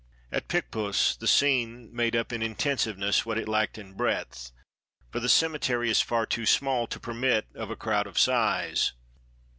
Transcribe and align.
At 0.31 0.47
Picpus, 0.47 1.15
the 1.15 1.27
scene 1.27 1.95
made 1.95 2.15
up 2.15 2.33
in 2.33 2.41
intensiveness 2.41 3.23
what 3.23 3.37
it 3.37 3.47
lacked 3.47 3.77
in 3.77 3.93
breadth, 3.93 4.51
for 5.11 5.19
the 5.19 5.29
cemetery 5.29 5.91
is 5.91 6.01
far 6.01 6.25
too 6.25 6.47
small 6.47 6.87
to 6.87 6.99
permit 6.99 7.45
of 7.53 7.69
a 7.69 7.75
crowd 7.75 8.07
of 8.07 8.17
size. 8.17 8.93